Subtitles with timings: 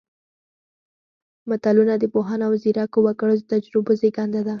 [1.49, 4.49] متلونه د پوهانو او ځیرکو وګړو د تجربو زېږنده ده